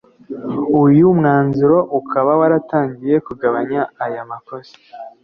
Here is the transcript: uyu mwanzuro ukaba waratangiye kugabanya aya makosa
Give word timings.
uyu 0.81 1.05
mwanzuro 1.17 1.77
ukaba 1.99 2.31
waratangiye 2.41 3.15
kugabanya 3.27 3.81
aya 4.05 4.23
makosa 4.29 4.75